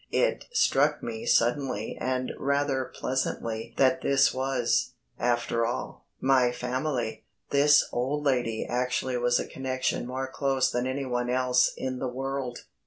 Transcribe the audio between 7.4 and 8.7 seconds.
This old lady